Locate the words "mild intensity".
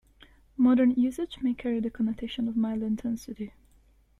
2.57-3.53